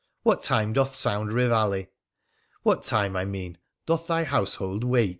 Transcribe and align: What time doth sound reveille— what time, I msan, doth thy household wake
What 0.23 0.41
time 0.41 0.73
doth 0.73 0.95
sound 0.95 1.31
reveille— 1.31 1.85
what 2.63 2.83
time, 2.83 3.15
I 3.15 3.23
msan, 3.23 3.57
doth 3.85 4.07
thy 4.07 4.23
household 4.23 4.83
wake 4.83 5.09